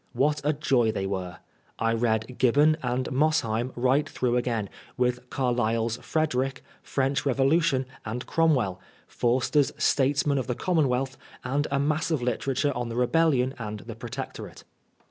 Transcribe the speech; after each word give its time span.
What 0.13 0.41
a 0.43 0.51
joy 0.51 0.91
they 0.91 1.05
were! 1.05 1.37
I 1.77 1.93
read 1.93 2.39
Gibbon 2.39 2.75
and 2.81 3.07
Mosheim 3.11 3.71
right 3.75 4.07
throngh 4.07 4.35
again, 4.35 4.67
with 4.97 5.29
Cariyle's 5.29 5.97
"Frederick," 5.97 6.63
"French 6.81 7.23
Revolution" 7.23 7.85
and" 8.03 8.25
Cromwell," 8.25 8.81
Forster's" 9.05 9.71
Statesmen 9.91 10.39
of 10.39 10.47
the 10.47 10.55
Commonwealth," 10.55 11.17
and 11.43 11.67
a 11.69 11.79
mass 11.79 12.09
of 12.09 12.23
literature 12.23 12.71
on 12.75 12.89
the 12.89 12.95
Rebellion 12.95 13.53
and 13.59 13.81
the 13.81 13.93
Protectorate. 13.95 14.63